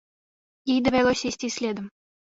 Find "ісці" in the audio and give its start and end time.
1.33-1.49